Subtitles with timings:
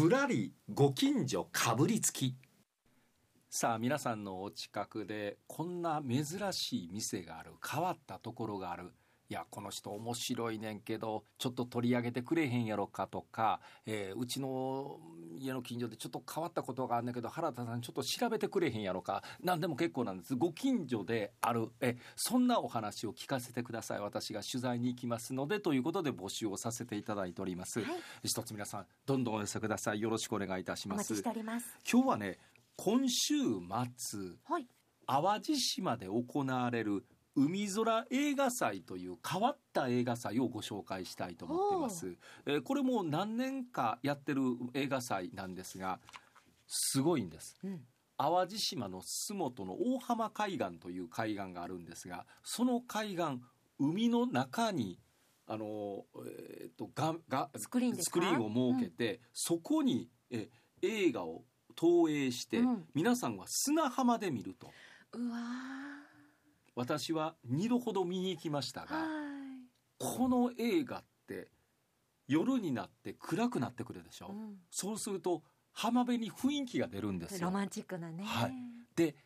[0.00, 2.34] ぶらりご近所かぶりつき。
[3.50, 8.94] さあ皆さんのお近くでこんな珍しい店がある変わったところがある。
[9.30, 14.98] いやこの人面白いねんけどちょっと取り上げてくれへんやろかとか、えーうちの
[15.38, 20.34] 家の近所でちょっと変わったことがあんねんけど原田さんちょっと調べてくれへんやろか何でも結構なんです。
[20.34, 21.70] ご近所である。
[21.80, 24.00] えそんなお話を聞かせてください。
[24.00, 28.00] 私が取材に行きますのでということで募集をさせていただいております、はい。
[28.24, 30.00] 一つ皆さんどんどんお寄せください。
[30.00, 31.12] よろしくお願いいたします。
[31.12, 31.78] お待ちしております。
[31.90, 32.38] 今日はね
[32.76, 33.34] 今週
[33.96, 34.66] 末はい。
[35.06, 37.04] 淡路島で行われる
[37.36, 42.16] 海空映画祭という変わった映画祭をご紹介したいと思っています、
[42.46, 44.42] えーこれもう何年かやってる
[44.74, 46.00] 映画祭なんですが
[46.66, 47.56] すごいんです。
[47.64, 47.80] うん。
[48.16, 53.40] 淡路島の洲本の大浜海岸という海岸があるんですがその海岸
[53.78, 54.98] 海の中に
[55.46, 60.48] あの、えー、とががスクリーンを設けて、そこにえ
[60.82, 61.42] 映画を
[61.74, 62.84] 投影して、うん。
[62.94, 64.70] 皆さんは砂浜で見ると。
[65.12, 65.99] うわ
[66.74, 69.06] 私は2度ほど見に行きましたが
[69.98, 71.48] この映画って
[72.26, 74.54] 夜になって暗くなってくるでしょ、うん。
[74.70, 77.46] そうすると浜辺に雰囲気が出るんですよ。
[77.46, 78.24] ロマンチックなね。
[78.24, 78.52] はい。
[78.94, 79.16] で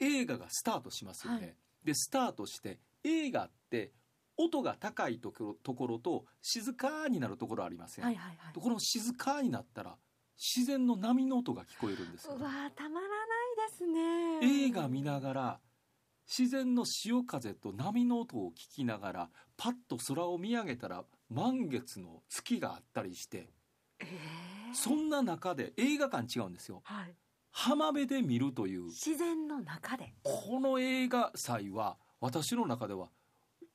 [0.00, 1.56] 映画がスタートしますよね、はい。
[1.84, 3.92] でスタートして映画って
[4.36, 8.60] 音が高いところと静かになるところありません、はいはいはい。
[8.60, 9.96] この静かになったら
[10.36, 12.34] 自然の波の音が聞こえるんですよ。
[12.38, 13.14] うわーたまらな
[13.64, 14.66] いですね。
[14.66, 15.60] 映画見ながら
[16.34, 23.50] 自然の潮風と波の音を聞きながらパッと空を見上げたら満月の月があったりして
[23.98, 24.74] えー。
[24.74, 26.80] そんな中で映画館違うんですよ。
[26.84, 27.14] はい。
[27.50, 28.84] 浜辺で見るという。
[28.84, 30.14] 自然の中で。
[30.22, 33.08] この映画祭は私の中では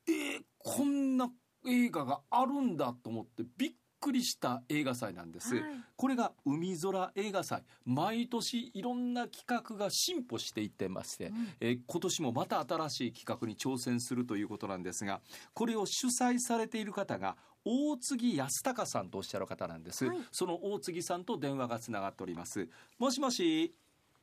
[0.08, 1.30] えーこんな
[1.68, 5.64] 映画があるんだと思ってびっくりした映画祭なんです、はい。
[5.96, 7.64] これが海空映画祭。
[7.86, 11.48] 毎年いろんな企画が進歩していってまして、うん。
[11.60, 15.22] えー今年もまた新しい企画に挑戦するということなんですが
[15.54, 20.18] これを主催されている方が大杉康隆さんとおっしゃる方なんです、はい。
[20.32, 22.68] その大杉さんと電話がつながっております。
[22.98, 23.74] もしもし。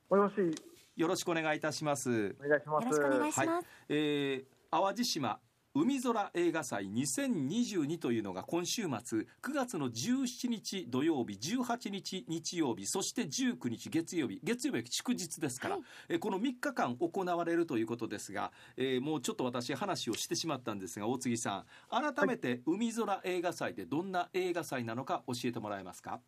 [0.09, 0.55] もしもし、
[0.95, 2.35] よろしくお願いいたします。
[2.39, 2.85] お願いします。
[2.85, 3.65] よろしくお願いします、はい。
[3.89, 5.39] えー淡路島
[5.77, 15.83] 海空映画祭2022というのが今週末9月の17日土曜日18日日曜日そして19日月曜日月曜日は祝日ですから、はい。
[16.07, 26.21] えーこの3日間行われるということですが、えーもうちょっと私話をしてしまったんですが大杉さん改めて海空映画祭でどんな映画祭なのか教えてもらえますか？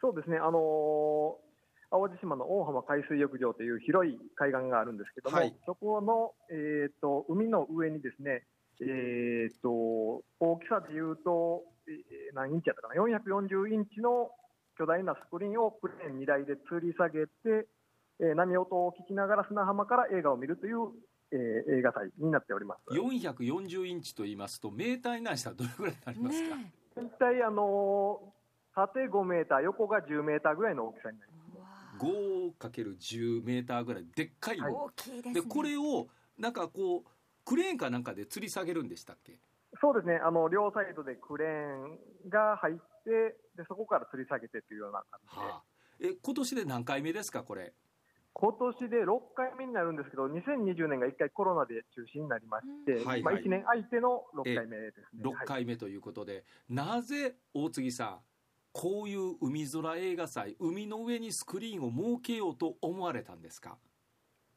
[0.00, 1.50] そうですね、あのー
[1.92, 5.54] 淡路島の大浜海水浴場という広い海岸があるんですけども、はい。
[5.66, 8.44] そこの、えー、と海の上にですね、
[8.82, 14.30] えー、と大きさでいうと、えー何インチやったかな、440インチの
[14.78, 17.68] 巨大なスクリーンをクレーン2台で吊り下げて、
[18.20, 20.92] えー波音を聞きながら砂浜から映画を見るという、
[21.32, 22.94] えー映画祭になっております。
[22.94, 27.04] 440インチと言いますとメーターになしたらどれぐらいになりますか、ね大
[27.34, 28.40] 体、あのー
[28.72, 31.50] 縦5メーター、横が10メーターぐらいの大きさになります。
[32.02, 32.08] えう
[32.46, 34.74] わ 5×10 メーターぐらいでっかいの、はい。
[34.74, 35.34] 大きいですね。
[35.34, 36.06] でこれを
[36.38, 37.10] なんかこう
[37.44, 39.38] クレーンかなんかで吊り下げるんでしたっけ？
[39.80, 45.62] そうですね、あの両サイドでクレーンが入って、でそこから吊り下げてというような感じで、はあ。
[46.00, 47.72] え今年で何回目ですかこれ？
[48.32, 53.06] 今年で6回目になるんですけど、2020年が1回コロナで中止になりまして、うん。
[53.06, 55.22] はいまあ、はい1年空いての6回目ですね。
[55.24, 58.18] 6回目ということで、なぜ大杉さん
[58.72, 63.76] こういう海空映画祭海の上にスクリーンを設けようと思われたんですか？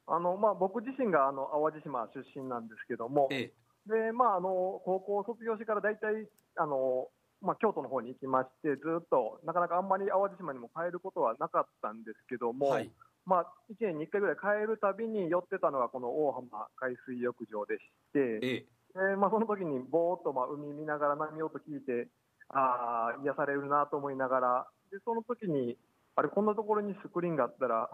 [0.07, 3.53] あのまあ、僕自身があの淡路島出身なんですけども、え
[3.87, 7.07] でまあ、あの高校を卒業してから大体あの、
[7.41, 12.91] まあ、京都の方に行きまして、ずっとなかなかあんまり淡路島にも帰ることはなかったんですけども、えはい。
[13.25, 17.79] まあ、1年に1回ぐらい帰るたびに寄ってたのがこの大浜海水浴場でし
[18.11, 22.07] て、えでまあ、その時にぼーっとまあ海見ながら波音聞いて、
[22.49, 25.77] ああ、癒されるなと思いながら、でその時に、
[26.15, 27.89] あれ、こんなところにスクリーンがあったら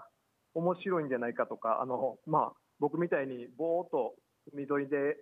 [0.53, 4.15] 面白いんじゃないかとか、あのまあ、僕みたいにぼーっと
[4.53, 5.17] 海沿いで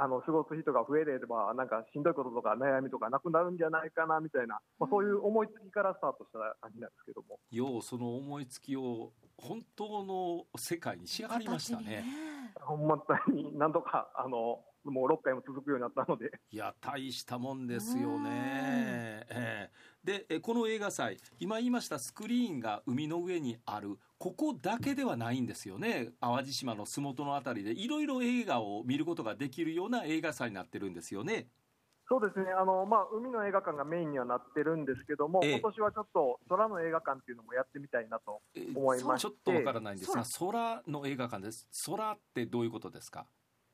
[0.00, 7.40] あの過ごす人が増えれば、なんかしんどいこととか悩みとかなくなるんじゃないかなみたいな、まあ、そういう思いつきからスタートした感じなんですけども。
[7.50, 12.04] ようその思いつきを本当の世界に仕上がりましたね。
[12.60, 12.96] ほんま
[13.28, 18.28] に何度かあのもう6回も続くようになったので、いや大したもんですよね。
[19.30, 19.70] ええ。
[20.04, 23.98] でえこの映画祭今言いましたスクリーンが海の上にある。
[24.18, 26.12] ここだけではないんですよね。
[26.20, 27.72] 淡路島の洲本のあたりで。
[27.72, 31.48] いろいろ映画を見ることができるような映画祭になってるんですよね。
[32.10, 35.52] そうですね、あのまあ、海の映画館がメインにはなってるんですけども、ええ。
[35.60, 39.28] 今年はちょっと空の映画館っていうのもやってみたいなと、え思いまして。
[39.28, 41.68] ちょっとわからないんですが空の映画館です。
[41.84, 43.26] 空ってどういうことですか？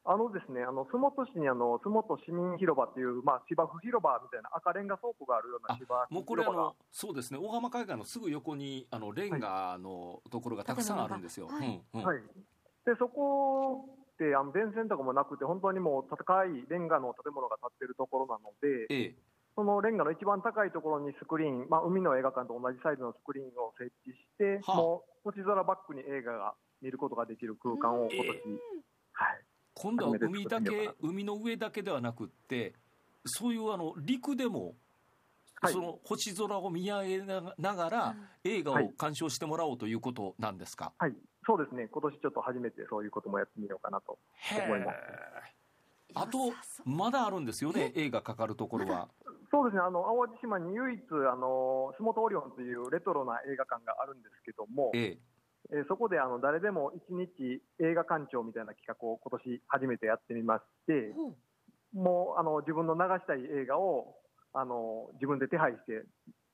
[0.07, 11.81] あのですね、あの洲本市にあの洲本市民広場っていう、まあ、芝生広場みたいな赤レンガ倉庫があるような芝もうこれあのそうですね大浜海岸のすぐ横にあのレンガのところがたくさんあるんですよ、はい。
[11.95, 12.07] うんうん。
[12.07, 12.19] はい、
[12.85, 19.15] でそこってあの電線とかもなくて、本当にもう高いレンガの建物が建ってるところなので、ええ。
[19.57, 24.77] そのレンガの一番高いところにスクリーン、まあ、海の映画館と同じサイズのスクリーンを設置して、はあ。
[24.77, 28.39] もう星空バックに映画が見ることができる空間を今年、はい、
[29.75, 32.75] 今度は海だけ海の上だけではなくって
[33.25, 34.75] そういうあの陸でも、
[35.61, 35.73] はい。
[35.73, 41.15] その星空を見上げながら映画を鑑賞してもらおうということなんですか、はい、
[41.47, 44.19] そうですね、今年ちょっと初めてそういうこともやってみようかなと。
[44.35, 44.97] へ思います。
[44.99, 45.55] え
[46.17, 46.53] あと
[46.85, 49.09] まだあるんですよね映画かかるところは。
[49.51, 51.01] そうですね、あの淡路島に唯一、
[51.31, 64.17] あの洲本オリオンというレトロな映画館があるんですけども、ええーそこであの誰でも一日映画鑑賞みたいな企画を今年初めてやってみまして、ほうもうあの自分の流したい映画を
[64.53, 66.05] あの自分で手配して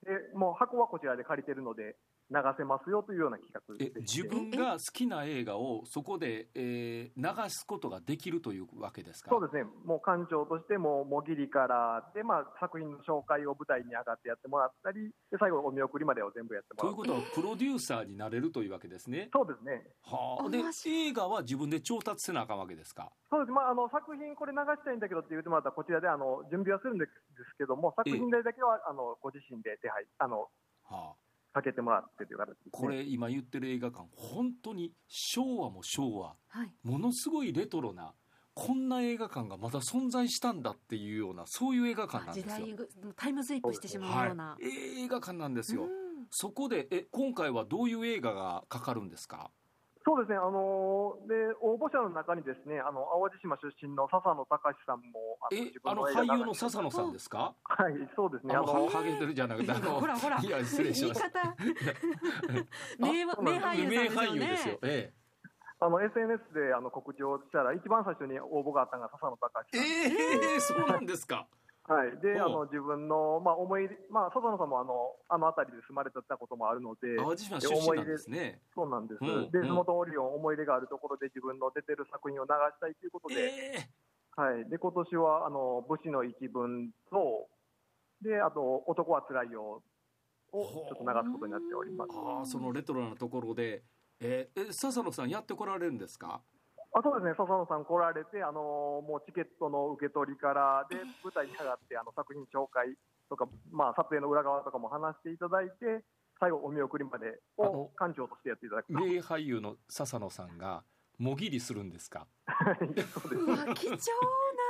[0.05, 1.97] で、もう箱はこちらで借りてるので、
[2.31, 9.31] 流せますよというような企画えで自分が好きな映画をそこで、えー流すことができるというわけですか？
[9.31, 16.95] そうですね、もう館長としても、もぎりからで、まあ、作品の紹介を舞台に上がってやってもらったり、で最後、お見送りまでを全部やってもらう。
[16.95, 19.29] ということはプロデューサーになれるというわけですね？
[19.33, 23.11] そうですね、はあ、で映画は自分で調達せなあかんわけですか？
[23.31, 23.53] そうです。
[23.53, 27.11] まあ、あの作品、これ流したいんだけどって言ってもらったら、こちらであの準備はするんです
[27.59, 30.49] けども、作品代だけはあのご自身で手配あの
[30.85, 31.15] はあ、
[31.53, 38.15] かけてもらってという形ね、これ今言ってる映画館本当に昭和も昭和はいものすごいレトロな
[38.55, 42.67] こんな映画館がまだ存在したんだっていうようなそういう映画館なんですよ。
[42.67, 42.85] 時代が
[43.17, 45.85] タイムスリップしてしまうような、はい、映画館なんですよ。
[45.85, 46.01] うん
[46.31, 49.51] そこでえ今回はどういう映画がかかるんですか？
[50.11, 55.39] そうですね、あので応募者の中にですねあの淡路島出身の笹野隆さんも
[55.87, 57.55] あの俳優の笹野さんですか？
[57.63, 61.55] はい、そうですね、あのあのハゲてるじゃなくてあのほらほら いや失礼しました。
[62.99, 64.79] 名名俳優名さんですよね俳優ですよ。
[64.83, 65.15] え
[65.79, 71.47] あの SNS であの告知をしたら、一番最初に応募があったのが笹野隆えさん、ええそうなんですか。
[71.89, 78.61] はい、であの自分の、まあ、思い出、まあ、笹野さんもあのあの辺りで住まれてたこともあるので、淡路島出身なんですね。
[78.75, 79.67] そうなんです、うんで、うん。
[79.67, 84.41] 地元オリオン、思い出があるところで自分の出てる作品を流したいということで、ええ。
[84.41, 87.49] はい、で今年はあの武士の一文と、
[88.23, 89.83] であと、男はつらいよ
[90.53, 92.11] をちょっと流すことになっております。
[92.15, 93.83] ああそのレトロなところで、
[94.21, 96.41] えー、え笹野さんやってこられるんですか？
[96.93, 102.95] あそうですね、笹野さん来られて、あのもうチケットの受け取りからで、舞台に上がってあの作品紹介
[103.29, 106.05] とか、まあ、撮影の裏側とかも話していただいて、
[106.41, 108.99] 最後、お見送りまであのを館長としてやっていただくと。
[108.99, 110.83] 名俳優の笹野さんが
[111.19, 112.27] もぎりするんですか？
[112.47, 113.15] はいそうです
[113.75, 113.99] 貴重な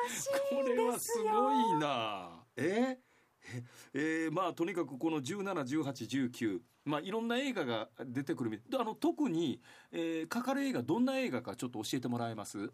[0.09, 2.45] シこーンれはですすよごいな。
[2.57, 3.10] ええ？
[3.95, 9.61] えーまあとにかくこの171819まあいろんな映画が出てくるみあの特に、
[9.93, 12.73] えー、かかる映画どんな映画かちょっと教えてもらえます？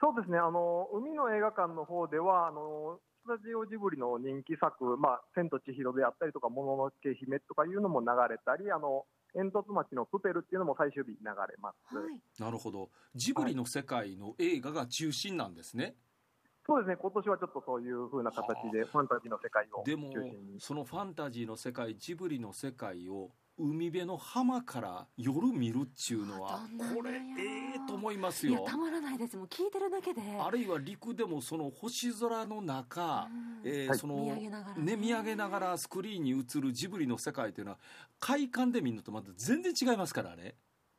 [0.00, 11.96] そうですね、あの海の映画館の方では、あのスタジオジブリの人気作、まあ、千と千尋であったりとか、もののけ姫とかいうのも流れたり、あの煙突町のプペルっていうのも最終日流れます。
[11.96, 15.96] はいなるほどジブリの世界の映画が中心なんですね、
[16.66, 20.60] そうですね、今年はちょっとそういう風な形で、ファンタジーの世界を中でも心に。
[20.60, 26.60] そのファンタジーの世界ジブリの世界を海辺の浜から夜見るっちゅうのは
[26.94, 27.16] これえ
[27.76, 28.52] えと思いますよ。
[28.52, 29.36] いやたまらないです。
[29.36, 30.20] もう聞いてるだけで。
[30.38, 33.06] あるいは陸でもその星空の中、うん。
[33.06, 33.28] はい。
[33.64, 34.76] えーその見上げながら。
[34.76, 37.78] ね見上げながらスクリーンに映るジブリの世界というのは
[38.20, 40.56] 快感で見るのとまた全然違いますからね。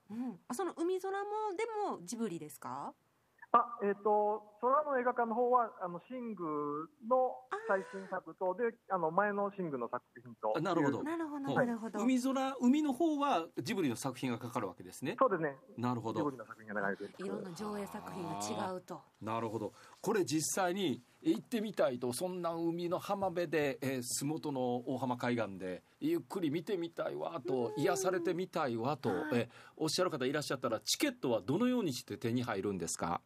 [0.10, 1.20] うん、あその海空も
[1.56, 2.94] でもジブリですか？
[3.52, 7.36] あえっ、と、空の映画館の方は、あのシングの
[7.68, 10.54] 最新作と、で、あの前のシングの作品と。
[10.56, 11.04] あなるほど。
[11.04, 15.16] なるほどはないるほど、海空海の方はジブリの作品がかかるわけですね。
[15.20, 16.20] そうですね、なるほど。
[16.20, 19.02] ジブリの作品が流れてるいろんな上映作品が違うと。
[19.22, 19.74] なるほど。
[20.02, 29.20] これ実際に行ってみたいとそんな海の浜辺で、えー、洲本の大浜海岸でゆっくり見てみたいわと癒されてみたいわと、はい。
[29.34, 29.50] えー
[29.80, 33.22] おっしゃる方いらっしゃったらチケットはどのようにして手に入るんですか？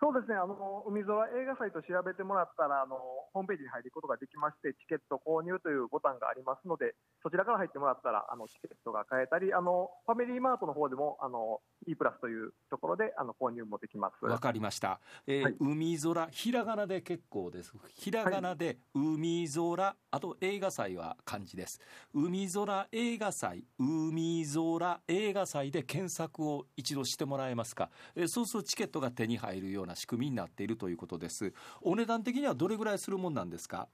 [0.00, 0.54] そうですね、あの
[0.86, 2.94] 海空映画祭と調べてもらったらあの、
[3.34, 14.24] ホームページに入ることができまして、チケット購入というボタンがありますので、そちらから入ってもらったら、あのチケットが買えたり、あのファミリーマートの方でも、あの E プラスというところであの購入もできます。
[14.24, 15.56] わかりました、えーはい。
[15.60, 17.72] 海空ひらがなで結構です。
[17.94, 21.80] ひらがなで海空あと映画祭は漢字です。
[22.14, 31.52] 海空映画祭海空映画祭で検索を一度してもらえますか、えーそうするとチケットが手に入るような仕組みになっているということです。
[31.82, 33.88] お値段的にはどれぐらいするもんなんですか？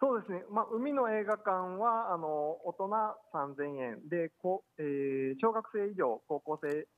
[0.00, 2.88] そうですね、まあ、海の映画館はあの大人
[3.34, 4.08] 3000円。
[4.08, 6.88] で、こうえー小学生以上、高校生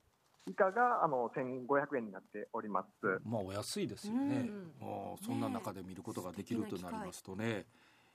[0.46, 3.20] 以下があの1500円になっております。
[3.24, 5.16] まあお安いですよね、うん。
[5.20, 7.66] そんな中で見ることができるとなりますとね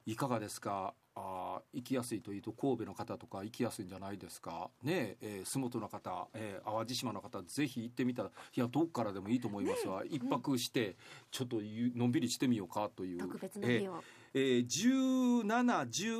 [0.07, 0.93] いかがですか？
[1.19, 4.69] あー行きやすいというと神戸の方とか行きやすいんじゃないですか？
[4.83, 10.95] ねええー洲本の方、えー淡路島の方ぜひ行ってみたらいやどっからでもいいと思いますわ、一泊して
[11.31, 13.19] ちょっとゆのんびりしてみようかという。
[13.19, 15.43] 特別な日を、えー、17、